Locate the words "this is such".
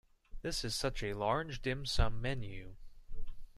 0.41-1.03